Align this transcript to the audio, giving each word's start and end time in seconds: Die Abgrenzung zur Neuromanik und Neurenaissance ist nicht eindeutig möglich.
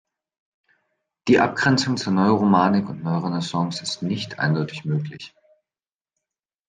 Die 1.27 1.39
Abgrenzung 1.39 1.95
zur 1.95 2.11
Neuromanik 2.11 2.89
und 2.89 3.03
Neurenaissance 3.03 3.83
ist 3.83 4.01
nicht 4.01 4.39
eindeutig 4.39 4.83
möglich. 4.83 5.35